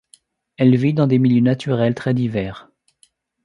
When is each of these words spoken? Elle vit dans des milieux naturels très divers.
Elle 0.57 0.75
vit 0.77 0.95
dans 0.95 1.05
des 1.05 1.19
milieux 1.19 1.41
naturels 1.43 1.93
très 1.93 2.15
divers. 2.15 2.71